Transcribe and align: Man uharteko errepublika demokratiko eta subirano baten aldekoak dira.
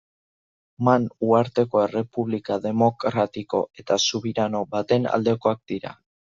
Man 0.87 1.03
uharteko 1.27 1.83
errepublika 1.83 2.59
demokratiko 2.65 3.63
eta 3.85 4.01
subirano 4.09 4.65
baten 4.75 5.09
aldekoak 5.15 5.67
dira. 5.77 5.97